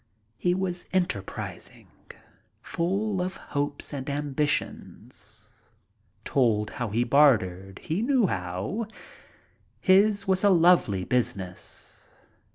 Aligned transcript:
He 0.39 0.55
was 0.55 0.87
enterprising, 0.91 1.89
full 2.63 3.21
of 3.21 3.37
hopes 3.37 3.93
and 3.93 4.09
ambitions. 4.09 5.51
Told 6.25 6.71
how 6.71 6.89
he 6.89 7.03
bartered. 7.03 7.77
He 7.83 8.01
knew 8.01 8.25
how. 8.25 8.87
His 9.79 10.27
was 10.27 10.43
a 10.43 10.49
lovely 10.49 11.03
business. 11.03 12.09